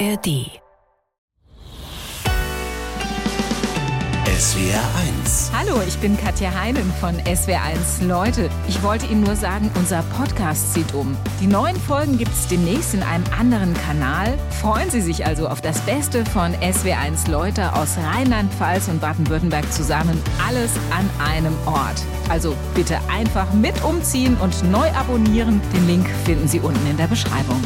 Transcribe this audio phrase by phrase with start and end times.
[0.00, 0.60] ARD.
[4.26, 4.82] SWR
[5.22, 5.52] 1.
[5.56, 8.04] Hallo, ich bin Katja Heinen von SWR1.
[8.06, 11.16] Leute, ich wollte Ihnen nur sagen, unser Podcast zieht um.
[11.40, 14.36] Die neuen Folgen gibt es demnächst in einem anderen Kanal.
[14.60, 20.20] Freuen Sie sich also auf das Beste von SWR1 Leute aus Rheinland-Pfalz und Baden-Württemberg zusammen.
[20.44, 22.02] Alles an einem Ort.
[22.28, 25.60] Also bitte einfach mit umziehen und neu abonnieren.
[25.72, 27.62] Den Link finden Sie unten in der Beschreibung.